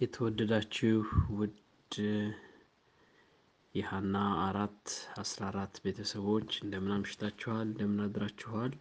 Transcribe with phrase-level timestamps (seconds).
[0.00, 0.98] የተወደዳችሁ
[1.36, 1.94] ውድ
[3.74, 4.84] የሃና አራት
[5.16, 7.66] አስራ አራት ቤተሰቦች እንደምን አምሽታችኋል?
[7.68, 8.72] እንደምን አድራችኋል?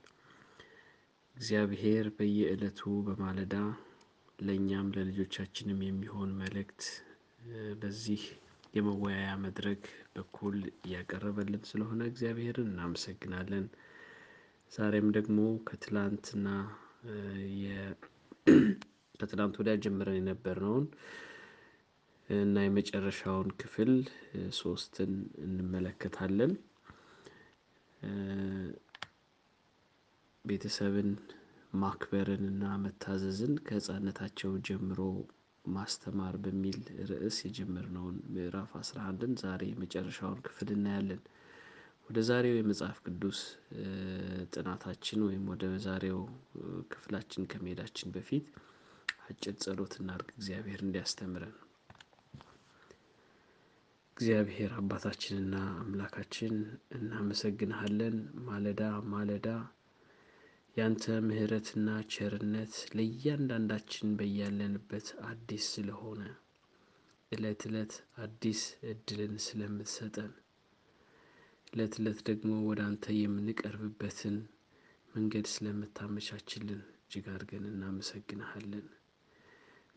[1.36, 3.56] እግዚአብሔር በየዕለቱ በማለዳ
[4.40, 6.84] ለእኛም ለልጆቻችንም የሚሆን መልእክት
[7.82, 8.24] በዚህ
[8.74, 9.84] የመወያያ መድረክ
[10.16, 13.66] በኩል እያቀረበልን ስለሆነ እግዚአብሔርን እናመሰግናለን።
[14.72, 16.48] ዛሬም ደግሞ ከትላንትና
[19.20, 20.86] ከትላንት ወዲያ ጀምረን የነበርነውን
[22.30, 23.92] እና የመጨረሻውን ክፍል
[24.58, 25.12] ሶስትን
[25.46, 26.54] እንመለከታለን።
[30.46, 31.10] ቤተሰብን
[31.74, 35.00] ማክበርን እና መታዘዝን ከህፃንነታቸው ጀምሮ
[35.66, 36.78] ማስተማር በሚል
[37.10, 41.22] ርዕስ የጀመርነውን ምዕራፍ አስራ አንድን ዛሬ የመጨረሻውን ክፍል እናያለን።
[42.08, 43.40] ወደ ዛሬው የመጽሐፍ ቅዱስ
[44.54, 46.20] ጥናታችን ወይም ወደ ዛሬው
[46.92, 48.46] ክፍላችን ከመሄዳችን በፊት
[49.28, 51.56] አጭር ጸሎት እናድርግ እግዚአብሔር እንዲያስተምረን።
[54.18, 56.54] እግዚአብሔር አባታችንና አምላካችን
[56.98, 58.16] እናመሰግንሃለን
[58.48, 59.48] ማለዳ ማለዳ
[60.78, 66.22] ያንተ ምህረትና ቸርነት ለእያንዳንዳችን በያለንበት አዲስ ስለሆነ
[67.32, 68.62] እለት እለት አዲስ
[68.92, 70.34] እድልን ስለምትሰጠን
[71.72, 74.38] እለት እለት ደግሞ ወደ አንተ የምንቀርብበትን
[75.14, 78.86] መንገድ ስለምታመቻችልን እጅግ አድርገን እናመሰግንሃለን።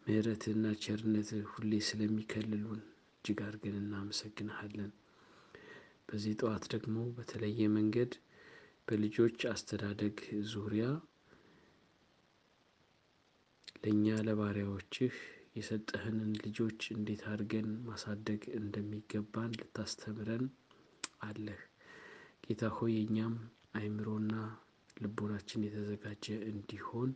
[0.06, 2.80] ምህረትህና ቸርነትህ ሁሌ ስለሚከልሉን
[3.14, 4.90] እጅግ አድርገን እናመሰግንሃለን።
[6.06, 8.12] በዚህ ጠዋት ደግሞ በተለየ መንገድ
[8.88, 10.16] በልጆች አስተዳደግ
[10.52, 10.86] ዙሪያ
[13.82, 15.14] ለእኛ ለባሪያዎችህ
[15.56, 20.44] የሰጠህንን ልጆች እንዴት አድርገን ማሳደግ እንደሚገባን ልታስተምረን
[21.22, 21.60] አለህ።
[22.44, 23.34] ጌታ ሆይ የእኛም
[23.76, 24.34] አእምሮና
[24.96, 27.10] ልቦናችን የተዘጋጀ እንዲሆን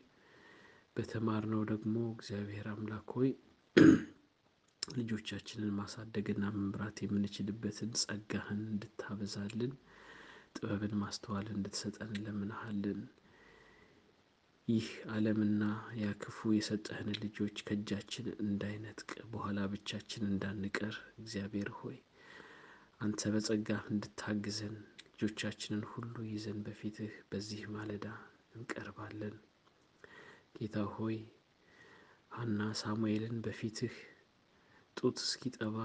[0.97, 3.31] በተማርነው ደግሞ እግዚአብሔር አምላክ ሆይ
[4.99, 9.73] ልጆቻችንን ማሳደግና መምራት የምንችልበትን ጸጋህን እንድታበዛልን
[10.57, 13.01] ጥበብን ማስተዋልን እንድትሰጠን እንለምንሃለን።
[14.69, 15.63] ይህ ዓለምና
[15.99, 21.99] ያ ክፉ የሰጠህን ልጆች ከእጃችን እንዳይነጥቅ በኋላ ብቻችን እንዳንቀር እግዚአብሔር ሆይ
[23.01, 24.77] አንተ በጸጋህ እንድታግዘን
[25.11, 28.07] ልጆቻችንን ሁሉ ይዘን በፊትህ በዚህ ማለዳ
[28.55, 29.37] እንቀርባለን።
[30.55, 31.17] ጌታ ሆይ
[32.33, 33.95] ሀና ሳሙኤልን በፊትህ
[34.97, 35.77] ጡት እስኪጠባ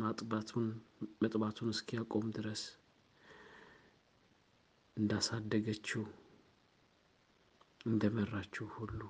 [0.00, 0.66] ማጥባቱን
[1.22, 2.62] መጥባቱን እስኪያቆም ድረስ
[4.96, 6.02] እንዳሳደገችው
[7.86, 9.00] እንደመራችው ሁሉ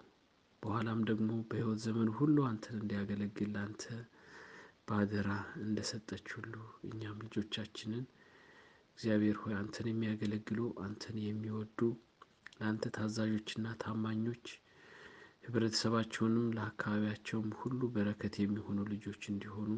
[0.62, 3.84] በኋላም ደግሞ በሕይወት ዘመን ሁሉ አንተን እንዲያገለግል አንተ
[4.86, 5.30] በአደራ
[5.62, 6.54] እንደሰጠች ሁሉ
[6.88, 8.04] እኛም ልጆቻችንን
[8.92, 11.78] እግዚአብሔር ሆይ አንተን የሚያገለግሉ አንተን የሚወዱ
[12.56, 14.46] ለአንተ ታዛዦችና ታማኞች
[15.52, 19.70] ህብረተሰባቸውንም ለአካባቢያቸውም ሁሉ በረከት የሚሆኑ ልጆች እንዲሆኑ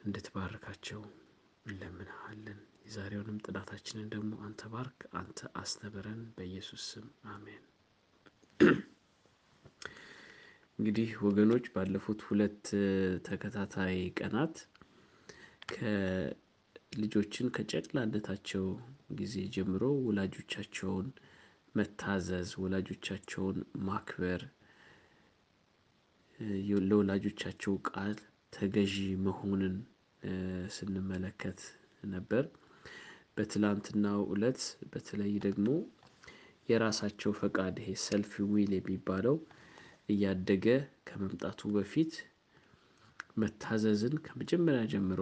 [0.00, 1.00] እንድትባርካቸው
[1.66, 7.62] እንለምንሃለን። የዛሬውንም ጥናታችንን ደግሞ አንተ ባርክ፣ አንተ አስተምረን፣ በኢየሱስ ስም አሜን።
[10.78, 12.64] እንግዲህ ወገኖች ባለፉት ሁለት
[13.28, 14.56] ተከታታይ ቀናት
[15.74, 18.66] ከልጆችን ከጨቅላነታቸው
[19.14, 21.10] ጊዜ ጀምሮ ወላጆቻቸውን
[21.74, 24.42] መታዘዝ፣ ወላጆቻቸውን ማክበር፣
[26.88, 28.14] ለወላጆቻቸው ቃል
[28.52, 28.94] ተገዢ
[29.26, 29.74] መሆንን
[30.76, 31.60] ስንመለከት
[32.06, 32.44] ነበር።
[33.36, 34.60] በትላንትናው እለት
[34.92, 35.68] በተለይ ደግሞ
[36.68, 39.36] የራሳቸው ፈቃድ ይሄ ሰልፍ ዊል የሚባለው
[40.08, 40.66] እያደገ
[41.08, 42.12] ከመምጣቱ በፊት
[43.38, 45.20] መታዘዝን ከመጀመሪያ ጀምሮ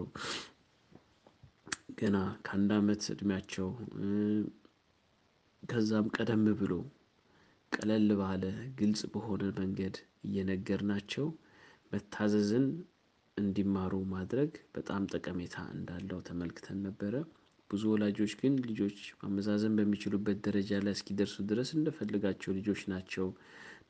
[1.99, 3.69] ገና ከአንድ አመት እድሜያቸው
[5.63, 6.73] ከዛም ቀደም ብሎ
[7.73, 8.45] ቀለል ባለ
[8.79, 9.97] ግልጽ በሆነ መንገድ
[10.27, 11.27] እየነገርናቸው
[11.93, 12.67] መታዘዝን
[13.37, 17.15] እንዲማሩ ማድረግ በጣም ጠቀሜታ እንዳለው ተመልክተን ነበረ።
[17.71, 23.29] ብዙ ወላጆች ግን ልጆች ማመዛዘን በሚችሉበት ደረጃ ላይ እስኪደርሱ ድረስ እንደፈለጋቸው ልጆች ናቸው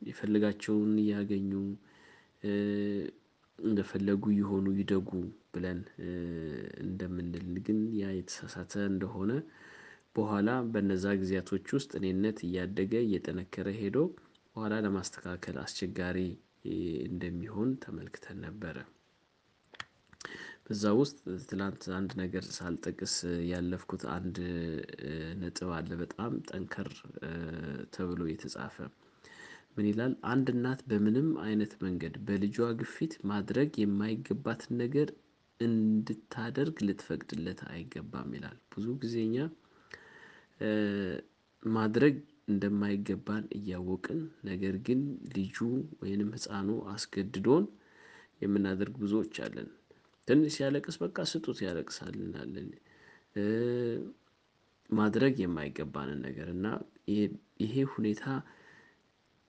[0.08, 1.50] የፈለጋቸውን እያገኙ
[3.58, 5.10] እንደፈለጉ ይሁኑ ይደጉ
[5.54, 5.80] ብለን
[6.84, 7.34] እንደምንል
[7.66, 9.32] ግን ያ የተሳሳተ እንደሆነ
[10.16, 13.98] በኋላ በነዛ ጊዜያቶች ውስጥ እኔነት እያደገ እየጠነከረ ሄዶ
[14.56, 16.18] በኋላ ለማስተካከል አስቸጋሪ
[17.06, 18.76] እንደሚሆን ተመልክተን ነበረ።
[20.66, 21.16] በዛ ውስጥ
[21.48, 23.14] ትላንት አንድ ነገር ሳልጠቅስ
[23.48, 24.36] ያለፍኩት አንድ
[25.40, 26.90] ነጥብ አለ በጣም ጠንከር
[27.94, 28.76] ተብሎ የተጻፈ
[29.76, 30.12] ምን ይላል?
[30.30, 35.10] አንድ እናት በምንም አይነት መንገድ በልጇ ግፊት ማድረግ የማይገባትን ነገር
[35.60, 39.16] እንድታደርግ ልትፈቅድለት አይገባም ይላል። ብዙ ጊዜ
[41.62, 42.14] ማድረግ
[42.48, 45.00] እንደማይገባን እያወቅን ነገር ግን
[45.34, 45.56] ልጁ
[46.00, 47.64] ወይንም ህፃኑ አስገድዶን
[48.42, 49.68] የምናደርግ ብዙዎች አለን።
[50.28, 52.68] ትንሽ ሲያለቅስ በቃ ስጡት ያለቅሳል እንላለን።
[54.90, 56.66] ማድረግ የማይገባንን ነገር እና
[57.64, 58.24] ይሄ ሁኔታ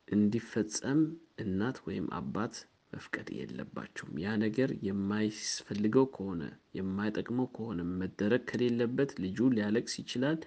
[0.08, 1.00] እንዲፈጸም
[1.44, 2.56] እናት ወይም አባት
[2.94, 6.42] መፍቀድ የለባቸውም ያ ነገር የማይስፈልገው ከሆነ
[6.78, 10.38] የማይጠቅመው ከሆነ መደረግ ከሌለበት ልጁ ሊያለቅስ ይችላል።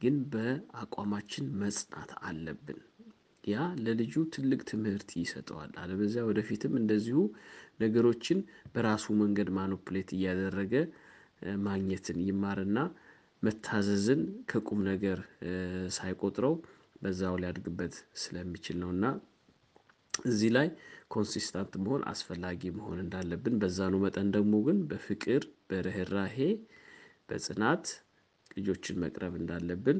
[0.00, 2.78] ግን በአቋማችን መጽናት አለብን።
[3.44, 7.18] ያ ለልጁ ትልቅ ትምህርት ይሰጠዋል አለበለዚያ ወደፊትም እንደዚሁ
[7.80, 8.38] ነገሮችን
[8.74, 10.74] በራሱ መንገድ manipulate እያደረገ
[11.66, 12.78] ማግኘትን ይማርና
[13.42, 14.20] መታዘዝን
[14.50, 15.18] ከቁም ነገር
[15.96, 16.54] ሳይቆጥረው
[17.02, 19.04] በዛው ሊያድግበት ስለሚችል ነው። እና
[20.24, 20.68] እዚህ ላይ
[21.10, 26.36] consistent መሆን አስፈላጊ መሆን እንዳለብን በዛኑ መጠን ደግሞ ግን በፍቅር በርህራሄ
[27.28, 27.84] በጽናት
[28.56, 29.98] ልጆችን መቅረብ እንዳለብን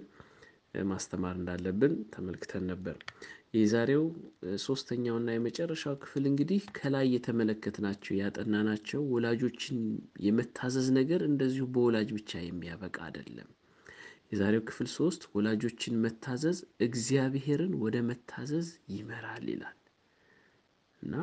[0.88, 2.96] ማስተማር እንዳለብን ተመልክተን ነበር።
[3.54, 4.04] የዛሬው
[4.64, 9.78] ሶስተኛው እና የመጨረሻው ክፍል እንግዲህ ከላይ የተመለከትናቸው ያጠናናቸው ወላጆችን
[10.26, 13.48] የመታዘዝ ነገር እንደዚሁ በወላጅ ብቻ የሚያበቃ አይደለም።
[14.32, 19.78] የዛሬው ክፍል ሶስት ወላጆችን መታዘዝ እግዚአብሔርን ወደ መታዘዝ ይመራል ይላል።
[21.02, 21.14] እና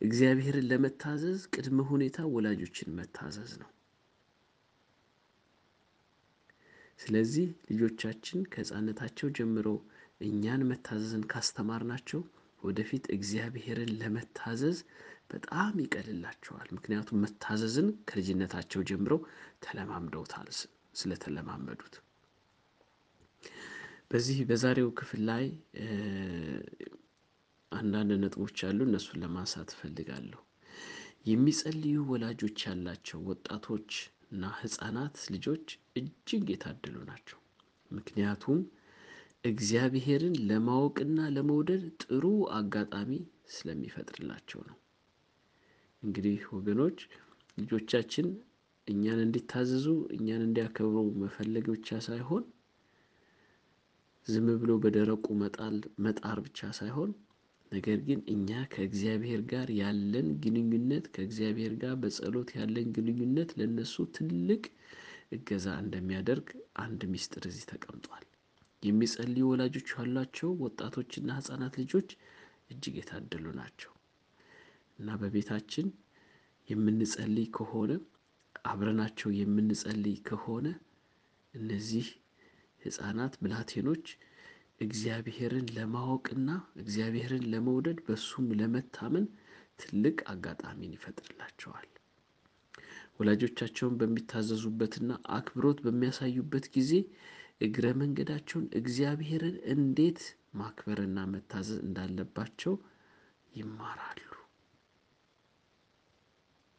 [0.00, 3.70] እግዚአብሔርን ለመታዘዝ ቅድመ ሁኔታ ወላጆችን መታዘዝ ነው።
[7.00, 9.68] ስለዚህ ልጆቻችን ከህፃንነታቸው ጀምሮ
[10.20, 12.20] እኛን መታዘዝን ካስተማርናቸው
[12.62, 14.78] ወደፊት እግዚአብሔርን ለመታዘዝ
[15.30, 19.20] በጣም ይቀልላቸዋል ምክንያቱም መታዘዝን ከልጅነታቸው ጀምረው
[19.64, 20.48] ተለማምደውታል
[20.94, 21.94] ስለተለማመዱት።
[24.10, 25.44] በዚህ በዛሬው ክፍል ላይ
[27.72, 30.40] አንዳንድ ነጥቦች አሉ እነሱን ለማንሳት እፈልጋለሁ።
[31.30, 33.90] የሚጸልዩ ወላጆች ያላቸው ወጣቶች
[34.32, 35.66] እና ህፃናት ልጆች
[35.96, 37.38] እጅግ የታደሉ ናቸው።
[37.90, 38.58] ምክንያቱም
[39.44, 42.24] እግዚአብሔርን ለማወቅና ለመውደድ ጥሩ
[42.56, 43.10] አጋጣሚ
[43.54, 44.76] ስለሚፈጥርላቸው ነው።
[46.02, 46.98] እንግዲህ ወገኖች
[47.58, 48.26] ልጆቻችን
[48.86, 52.44] እኛን እንዲታዘዙ እኛን እንዲያከብሩ መፈለግ ብቻ ሳይሆን
[54.26, 57.10] ዝም ብሎ በደረቁ መጣል መጣር ብቻ ሳይሆን
[57.72, 64.62] ነገር ግን እኛ ከእግዚአብሔር ጋር ያለን ግንኙነት ከእግዚአብሔር ጋር በጸሎት ያለን ግንኙነት ለእነሱ ትልቅ
[65.32, 66.48] እገዛ እንደሚያደርግ
[66.84, 68.24] አንድ ሚስጥር እዚህ ተቀምጧል።
[68.82, 72.10] የሚጸልዩ ወላጆች ያሏቸው ወጣቶችና ህፃናት ልጆች
[72.70, 73.92] እጅግ የታደሉ ናቸው።
[74.98, 75.86] እና በቤታችን
[76.68, 77.92] የምንጸልይ ከሆነ
[78.64, 80.66] አብረናቸው የምንጸልይ ከሆነ
[81.54, 82.08] እነዚህ
[82.82, 84.06] ህፃናት ብላቴኖች
[84.80, 86.50] እግዚአብሔርን ለማወቅና
[86.82, 89.26] እግዚአብሔርን ለመውደድ በሱም ለመታመን
[89.80, 91.88] ትልቅ አጋጣሚን ይፈጥርላቸዋል።
[93.20, 96.92] ወላጆቻቸውን በሚታዘዙበትና አክብሮት በሚያሳዩበት ጊዜ
[97.60, 100.20] እግረ መንገዳቸውን እግዚአብሔርን እንዴት
[100.60, 102.74] ማክበርና መታዘዝ እንዳለባቸው
[103.52, 104.22] ይማራሉ።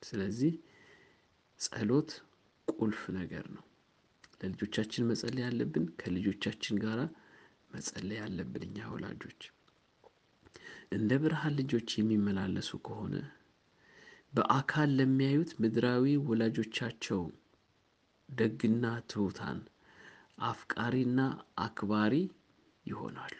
[0.02, 0.54] ስለዚህ
[1.60, 2.12] ጸሎት
[2.68, 3.66] ቁልፍ ነገር ነው።
[4.42, 7.02] ለልጆቻችን መጸለይ ያለብን ከልጆቻችን ጋራ
[7.72, 9.42] መጸለይ ያለብን እኛ ወላጆች
[10.92, 13.14] እንደ ብርሃን ልጆች የሚመላለሱ ከሆነ
[14.33, 17.22] በአካል ለሚያዩት ምድራዊ ወላጆቻቸው
[18.30, 19.57] ደግና ትሁታን
[20.50, 21.19] አፍቃሪና
[21.60, 22.13] አክባሪ
[22.86, 23.39] ይሆናሉ።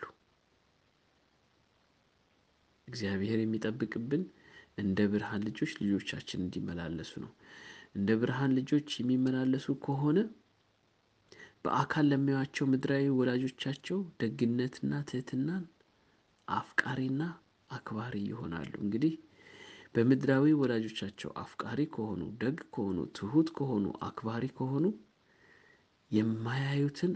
[2.88, 4.24] እግዚአብሔር የሚጠብቅብን
[4.78, 7.32] እንደ ብርሃን ልጆች ልጆቻችን እንዲመላለሱ ነው።
[7.96, 10.20] እንደ ብርሃን ልጆች የሚመላለሱ ከሆነ
[11.66, 15.64] በአካል ለሚያዩዋቸው ምድራዊ ወላጆቻቸው ደግነትና ትህትናን
[16.48, 17.22] አፍቃሪና
[17.70, 19.14] አክባሪ ይሆናሉ። እንግዲህ
[19.96, 24.86] በምድራዊ ወላጆቻቸው አፍቃሪ ከሆኑ ደግ ከሆኑ ትሁት ከሆኑ አክባሪ ከሆኑ
[26.12, 27.14] የማያዩትን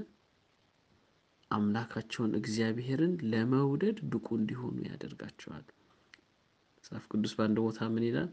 [1.51, 5.65] አምላካቸውን እግዚአብሔርን ለመውደድ ብቁ እንዲሆኑ ያደርጋቸዋል።
[6.77, 8.31] መጽሐፍ ቅዱስ በአንድ ቦታ ምን ይላል?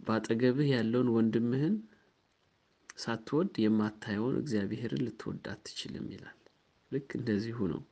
[0.00, 1.74] በአጠገብህ ያለውን ወንድምህን
[2.96, 6.38] ሳትወድ የማታየውን እግዚአብሔርን ልትወድ አትችልም ይላል።
[6.92, 7.82] ልክ እንደዚሁ ነው።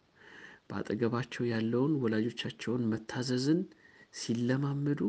[0.69, 3.61] በአጠገባቸው ያለውን ወላጆቻቸውን መታዘዝን
[4.15, 5.01] ሲለማመዱ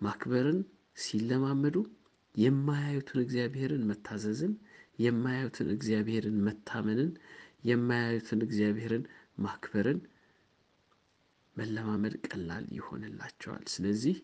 [0.00, 0.58] ማክበርን
[0.96, 1.76] ሲለማመዱ
[2.34, 4.52] የማያዩትን እግዚአብሔርን መታዘዝን
[4.98, 7.10] የማያዩትን እግዚአብሔርን መታመንን
[7.64, 9.04] የማያዩትን እግዚአብሔርን
[9.38, 10.00] ማክበርን
[11.56, 14.16] መለማመድ ቀላል ይሆንላቸዋል። ስለዚህ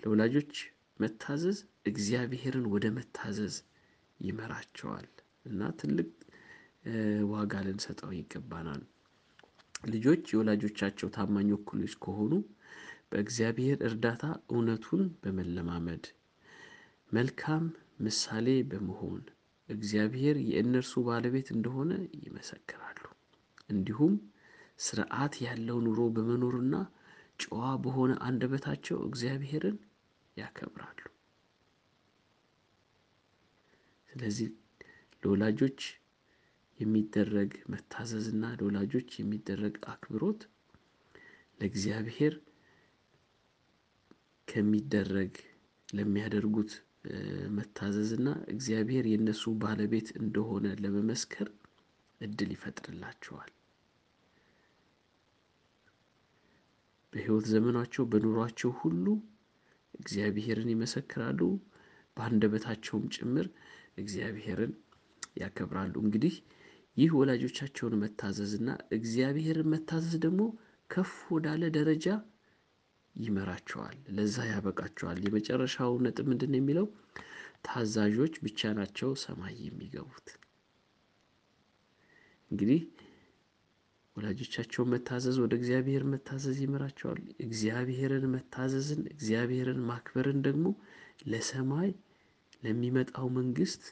[0.00, 0.52] ለወላጆች
[1.00, 3.54] መታዘዝ እግዚአብሔርን ወደ መታዘዝ
[4.20, 5.06] ይመራቸዋል
[5.46, 6.08] እና ትልቅ
[7.32, 8.82] ዋጋ ልንሰጠው ይገባናል።
[9.86, 12.32] ልጆች የወላጆቻቸው ታማኝ ወኩሎች ከሆኑ
[13.12, 16.04] በእግዚአብሔር እርዳታ እውነቱን በመለማመድ
[17.10, 17.64] መልካም
[18.00, 19.22] ምሳሌ በመሆን
[19.68, 21.90] እግዚአብሔር የእነርሱ ባለቤት እንደሆነ
[22.22, 23.02] ይመሰክራሉ።
[23.70, 24.14] እንዲሁም
[24.80, 26.74] ስርዓት ያለው ኑሮ በመኖርና
[27.40, 29.76] ጨዋ በሆነ አንደበታቸው እግዚአብሔርን
[30.36, 30.98] ያከብራሉ።
[34.10, 34.48] ስለዚህ
[35.22, 35.80] ለወላጆች
[36.80, 40.40] የሚደረግ መታዘዝና ለወላጆች የሚደረግ አክብሮት
[41.60, 42.34] ለእግዚአብሔር
[44.48, 45.34] ከሚደረግ
[45.88, 46.72] ለሚያደርጉት
[47.56, 51.48] መታዘዝና እግዚአብሔር የእነሱ ባለቤት እንደሆነ ለመመስከር
[52.20, 53.50] እድል ይፈጥርላቸዋል።
[57.12, 59.06] በህይወት ዘመናቸው በኑሯቸው ሁሉ
[59.94, 61.40] እግዚአብሔርን ይመሰክራሉ።
[62.16, 63.46] በአንደበታቸውም ጭምር
[63.98, 64.72] እግዚአብሔርን
[65.36, 66.34] ያከብራሉ። እንግዲህ
[66.96, 70.40] ይህ ወላጆቻቸውን መታዘዝ እና እግዚአብሔርን መታዘዝ ደግሞ
[70.90, 72.06] ከፍ ወዳለ ደረጃ
[73.16, 76.86] ይመራቸዋል ለዛ ያበቃቸዋል። የመጨረሻው ነጥብ ምንድነው የሚለው?
[77.66, 80.28] ታዛዦች ብቻ ናቸው ሰማይ የሚገቡት።
[82.50, 82.80] እንግዲህ
[84.16, 90.66] ወላጆቻቸውን መታዘዝ ወደ እግዚአብሔር መታዘዝ ይመራቸዋል። እግዚአብሔርን መታዘዝን እግዚአብሔርን ማክበርን ደግሞ
[91.26, 91.90] ለሰማይ
[92.62, 93.84] ለሚመጣው መንግስት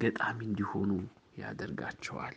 [0.00, 0.90] ገጣሚ እንዲሆኑ
[1.38, 2.36] ያደርጋቸዋል።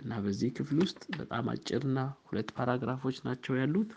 [0.00, 3.90] እና በዚህ ክፍል ውስጥ በጣም አጭርና ሁለት ፓራግራፎች ናቸው ያሉት።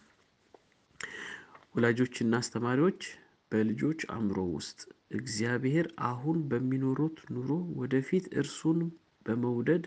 [1.75, 3.01] ወላጆችና አስተማሪዎች
[3.51, 4.80] በልጆች አእምሮ ውስጥ
[5.18, 7.50] እግዚአብሔር አሁን በሚኖሩት ኑሮ
[7.80, 8.80] ወደፊት እርሱን
[9.25, 9.84] በመውደድ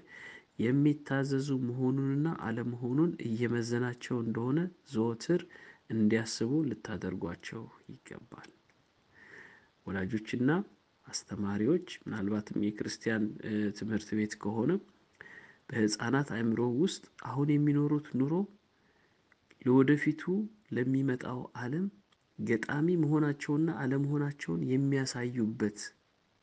[0.59, 4.59] የሚታዘዙ መሆኑንና አለመሆኑን እየመዘናቸው እንደሆነ
[4.93, 5.43] ዘወትር
[5.91, 8.49] እንዲያስቡ ልታደርጓቸው ይገባል።
[9.87, 10.51] ወላጆችና
[11.07, 13.25] አስተማሪዎች ምናልባትም የክርስቲያን
[13.79, 14.73] ትምህርት ቤት ከሆነ
[15.69, 18.33] በህፃናት አእምሮ ውስጥ አሁን የሚኖሩት ኑሮ
[19.63, 20.23] ለወደፊቱ
[20.73, 21.87] ለሚመጣው አለም
[22.39, 25.81] ገጣሚ መሆናቸውና አለመሆናቸውን የሚያሳዩበት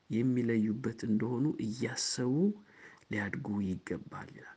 [0.09, 2.35] የሚለዩበት እንደሆኑ እያሰቡ
[3.11, 4.53] ሊያድጉ ይገባል ይላል።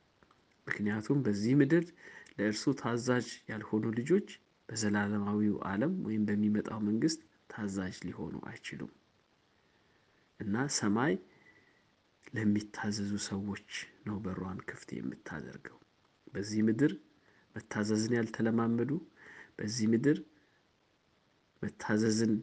[0.66, 1.84] ምክንያቱም በዚህ ምድር
[2.36, 4.28] ለእርሱ ታዛዥ ያልሆኑ ልጆች
[4.68, 8.92] በዘላለማዊው አለም ወይም በሚመጣው መንግስት ታዛዥ ሊሆኑ አይችሉም።
[10.40, 11.14] እና ሰማይ
[12.34, 13.70] ለሚታዘዙ ሰዎች
[14.06, 15.78] ነው በሯን ክፍት የምታደርገው።
[16.34, 16.92] በዚህ ምድር
[17.56, 18.90] መታዘዝን ያልተለማመዱ
[19.58, 20.18] በዚህ ምድር
[21.62, 22.34] መታዘዝን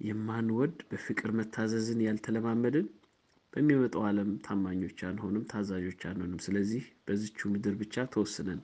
[0.00, 2.86] የማንወድ በፍቅር መታዘዝን ያልተለማመድን
[3.52, 8.60] በሚመጣው አለም ታማኞች አንሆንም ታዛዦች አንሆንም ስለዚህ በዚቹ ምድር ብቻ ተወስነን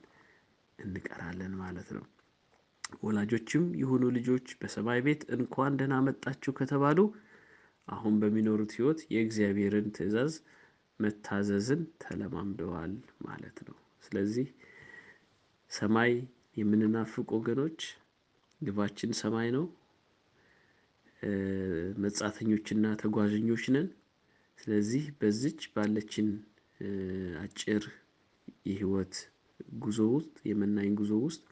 [0.79, 2.05] እንቀራለን ማለት ነው።
[3.03, 6.99] ወላጆችም ይሁኑ ልጆች በሰማይ ቤት እንኳን ደህና መጣችሁ ከተባሉ
[7.87, 10.33] አሁን በሚኖሩት ህይወት የእግዚአብሔርን ትእዛዝ
[10.99, 12.93] መታዘዝን ተለማምደዋል
[13.27, 14.47] ማለት ነው። ስለዚህ
[15.71, 16.11] ሰማይ
[16.57, 17.79] የምንናፍቅ ወገኖች
[18.61, 19.65] ግባችን ሰማይ ነው።
[22.01, 23.87] መጻተኞችና ተጓዦች ነን።
[24.59, 26.27] ስለዚህ በዚች ባለችን
[27.41, 27.83] አጭር
[28.67, 29.15] የህይወት
[29.79, 31.43] ጉዞ ውስጥ የመናኝ ጉዞ ውስጥ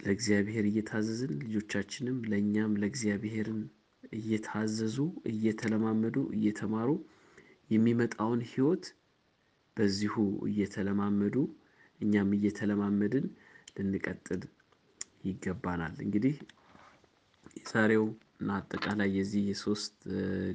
[0.00, 3.60] ለእግዚአብሔር እየታዘዝን ልጆቻችንም ለእኛም ለእግዚአብሔርን
[4.12, 4.96] እየታዘዙ
[5.32, 6.90] እየተለማመዱ እየተማሩ
[7.70, 8.84] የሚመጣውን ህይወት
[9.78, 10.14] በዚሁ
[10.48, 11.34] እየተለማመዱ
[12.00, 13.26] እኛም እየተለማመድን
[13.76, 14.42] ልንቀጥል
[15.24, 16.34] ይገባናል። እንግዲህ
[17.58, 18.04] የዛሬው
[18.40, 19.94] እና አጠቃላይ የዚህ የሶስት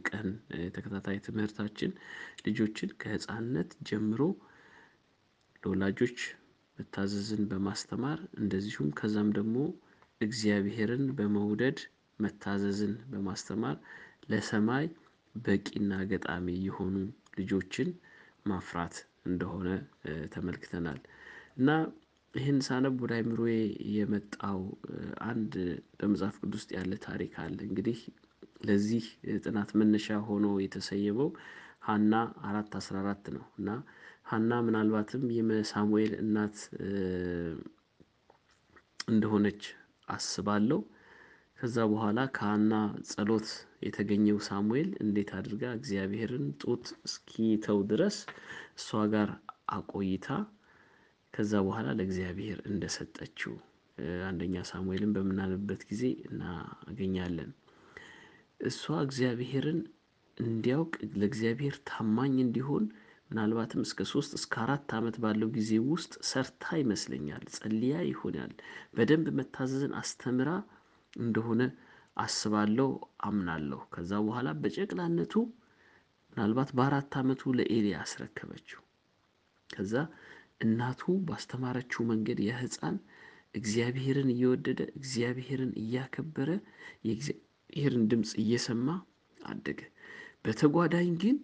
[0.10, 0.28] ቀን
[0.76, 1.92] ተከታታይ ትምህርታችን
[2.46, 4.22] ልጆችን ከህፃንነት ጀምሮ
[5.64, 6.18] ለወላጆች
[6.78, 9.58] መታዘዝን በማስተማር እንደዚሁም ከዛም ደግሞ
[10.22, 11.80] እግዚአብሔርን በመውደድ
[12.20, 13.78] መታዘዝን በማስተማር
[14.32, 14.86] ለሰማይ
[15.36, 16.96] በቂና ገጣሚ የሆኑ
[17.40, 17.90] ልጆችን
[18.46, 19.70] ማፍራት እንደሆነ
[20.34, 21.00] ተመልክተናል።
[21.58, 21.70] እና
[22.34, 23.56] ይሄን ሳነብ ወደ አእምሮዬ
[23.96, 24.60] የመጣው
[25.28, 25.54] አንድ
[26.00, 28.00] በመጽሐፍ ቅዱስ ውስጥ ያለ ታሪክ አለ። እንግዲህ
[28.64, 29.06] ለዚህ
[29.44, 31.30] ጥናት መነሻ ሆኖ የተሰየመው
[31.88, 32.14] ሃና
[32.50, 33.70] አራት አስራ አራት ነው። እና
[34.26, 36.58] ሃና ምናልባትም የሳሙኤል እናት
[39.10, 39.64] እንደሆነች
[40.08, 40.80] አስባለሁ።
[41.60, 42.74] ከዛ በኋላ ከሃና
[43.10, 43.50] ጸሎት
[43.86, 48.18] የተገኘው ሳሙኤል እንዴት አድርጋ እግዚአብሔርን ጡት እስኪተው ድረስ
[48.78, 49.30] እሷ ጋር
[49.76, 50.28] አቆይታ
[51.34, 53.54] ከዛ በኋላ ለእግዚአብሔር እንደሰጠችው
[54.28, 57.52] አንደኛ ሳሙኤልን በምናነብበት ጊዜ እናገኛለን።
[58.60, 59.80] እሷ እግዚአብሔርን
[60.38, 62.86] እንዲያውቅ ለእግዚአብሔር ታማኝ እንዲሆን
[63.30, 68.52] ምናልባትም እስከ ሶስት እስከ አራት አመት ባለው ጊዜ ውስጥ ሰርታ ይመስለኛል ጸልያ ይሆናል
[68.96, 70.50] በደንብ መታዘዝን አስተምራ
[71.14, 71.62] እንደሆነ
[72.18, 72.90] አስባለሁ
[73.28, 75.34] አምናለሁ። ከዛ በኋላ በጨቅላነቱ
[76.34, 78.80] ምናልባት በአራት አመቱ ለኤሊ አስረከበችው።
[79.70, 79.94] ከዛ
[80.64, 82.98] እናቱ ባስተማረችው መንገድ ያ ህፃን
[83.56, 86.50] እግዚአብሔርን እየወደደ እግዚአብሔርን እያከበረ
[87.08, 88.88] የእግዚአብሔርን ድምጽ እየሰማ
[89.38, 89.80] አደገ።
[90.46, 91.38] በተጓዳኝ ግን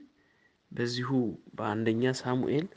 [0.72, 1.10] በዚሁ
[1.58, 2.68] በአንደኛ ሳሙኤል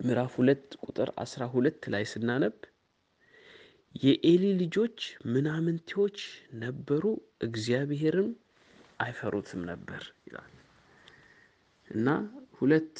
[0.00, 2.56] ምዕራፍ ሁለት ቁጥር አስራ ሁለት ላይ ስናነብ
[3.94, 6.18] የኤሊ ልጆች ምናምንቴዎች
[6.60, 7.04] ነበሩ፣
[7.42, 8.30] እግዚአብሔርም
[9.00, 10.52] አይፈሩትም ነበር ይላል
[11.90, 12.08] እና
[12.58, 12.96] ሁለት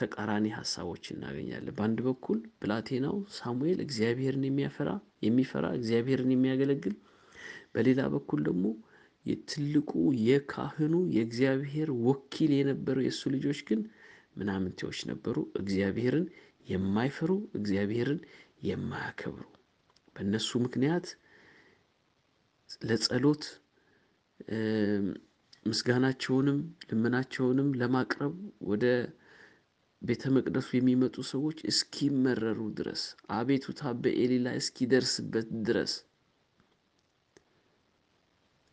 [0.00, 4.90] ተቃራኒ ሀሳቦች እናገኛለን። በአንድ በኩል ብላቴናው ሳሙኤል እግዚአብሔርን የሚያፈራ
[5.26, 6.96] የሚፈራ እግዚአብሔርን የሚያገለግል፣
[7.74, 8.64] በሌላ በኩል ደግሞ
[9.24, 9.90] የትልቁ
[10.24, 13.80] የካህኑ የእግዚአብሔር ወኪል የነበረው የእሱ ልጆች ግን
[14.36, 16.26] ምናምንቴዎች ነበሩ፣ እግዚአብሔርን
[16.68, 18.20] የማይፈሩ እግዚአብሔርን
[18.62, 19.44] የማያከብሩ
[20.16, 21.06] በእነሱ ምክንያት
[22.82, 23.44] ለጸሎት
[25.66, 26.58] ምስጋናቸውንም
[26.90, 28.34] ልመናቸውንም ለማቅረብ
[28.70, 28.84] ወደ
[30.02, 33.02] ቤተ መቅደሱ የሚመጡ ሰዎች እስኪመረሩ ድረስ
[33.36, 35.92] አቤቱታ በኤሊ ላይ እስኪደርስበት ድረስ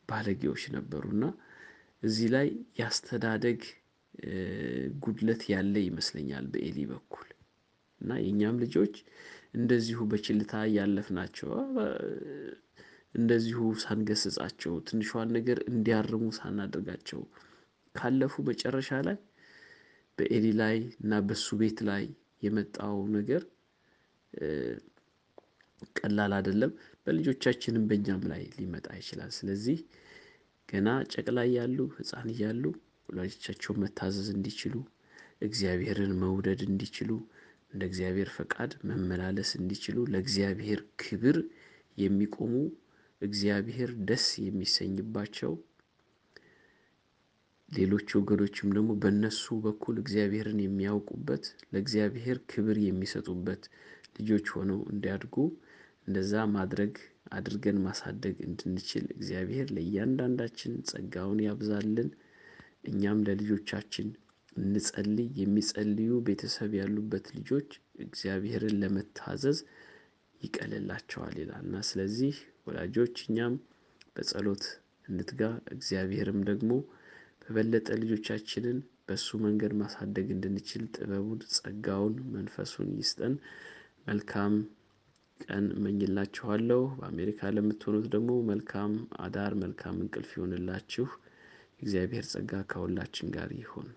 [0.10, 1.24] ባለጌዎች ነበሩና
[2.04, 2.48] እዚህ ላይ
[2.80, 3.60] ያስተዳደግ
[5.04, 7.28] ጉድለት ያለ ይመስለኛል በኤሊ በኩል።
[8.02, 8.96] እና የእኛም ልጆች
[9.54, 11.50] እንደዚሁ በችልታ እያለፍናቸው
[13.18, 17.22] እንደዚሁ ሳንገስጻቸው ትንሿን ነገር እንዲያርሙ ሳናደርጋቸው
[17.96, 19.18] ካለፉ መጨረሻ ላይ
[20.18, 22.04] በኤሊ ላይ እና በሱ ቤት ላይ
[22.44, 23.44] የመጣው ነገር
[25.98, 26.72] ቀላል አይደለም።
[27.04, 29.80] በልጆቻችንም በእኛም ላይ ሊመጣ ይችላል። ስለዚህ
[30.70, 32.64] ገና ጨቅላ እያሉ ሕፃን እያሉ
[33.10, 34.76] ወላጆቻቸውን መታዘዝ እንዲችሉ
[35.42, 37.12] እግዚአብሔርን መውደድ እንዲችሉ
[37.74, 41.38] እንደ እግዚአብሔር ፈቃድ መመላለስ እንዲችሉ ለእግዚአብሔር ክብር
[41.98, 42.54] የሚቆሙ
[43.22, 45.54] እግዚአብሔር ደስ የሚሰኝባቸው
[47.70, 53.64] ሌሎች ወገኖችም ደግሞ በእነሱ በኩል እግዚአብሔርን የሚያውቁበት ለእግዚአብሔር ክብር የሚሰጡበት
[54.18, 55.36] ልጆች ሆነው እንዲያድጉ
[56.08, 56.94] እንደዛ ማድረግ
[57.38, 62.10] አድርገን ማሳደግ እንድንችል እግዚአብሔር ለእያንዳንዳችን ጸጋውን ያብዛልን።
[62.90, 64.08] እኛም ለልጆቻችን
[64.56, 67.70] እንጸልይ። የሚጸልዩ ቤተሰብ ያሉበት ልጆች
[68.04, 69.60] እግዚአብሔርን ለመታዘዝ
[70.42, 72.36] ይቀልላቸዋል ይላል እና ስለዚህ
[72.68, 73.56] ወላጆች እኛም
[74.16, 74.64] በጸሎት
[75.10, 75.42] እንትጋ።
[75.74, 76.72] እግዚአብሔርም ደግሞ
[77.44, 83.36] በበለጠ ልጆቻችንን በእሱ መንገድ ማሳደግ እንድንችል ጥበቡን፣ ጸጋውን፣ መንፈሱን ይስጠን።
[84.08, 84.56] መልካም
[85.40, 88.94] ቀን እመኝላችኋለሁ። በአሜሪካ ለምትሆኑት ደግሞ መልካም
[89.26, 91.08] አዳር፣ መልካም እንቅልፍ ይሆንላችሁ።
[91.82, 93.88] እግዚአብሔር ጸጋ ከሁላችን ጋር ይሁን።